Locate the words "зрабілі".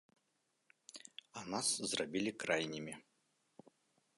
1.91-2.31